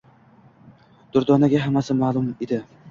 [1.19, 2.67] Durdonaga hammasi ma`lum edi